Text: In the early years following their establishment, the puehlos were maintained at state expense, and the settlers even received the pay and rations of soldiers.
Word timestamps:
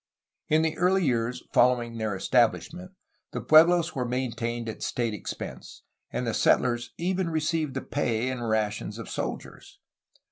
In 0.47 0.63
the 0.63 0.75
early 0.79 1.05
years 1.05 1.43
following 1.53 1.95
their 1.99 2.15
establishment, 2.15 2.93
the 3.33 3.39
puehlos 3.39 3.93
were 3.93 4.03
maintained 4.03 4.67
at 4.67 4.81
state 4.81 5.13
expense, 5.13 5.83
and 6.09 6.25
the 6.25 6.33
settlers 6.33 6.91
even 6.97 7.29
received 7.29 7.75
the 7.75 7.81
pay 7.83 8.27
and 8.29 8.49
rations 8.49 8.97
of 8.97 9.07
soldiers. 9.11 9.77